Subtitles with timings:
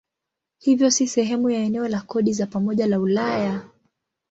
[0.59, 3.69] Hivyo si sehemu ya eneo la kodi za pamoja la Ulaya.